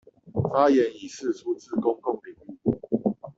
[0.51, 2.35] 發言以釋出至公眾領
[2.75, 2.79] 域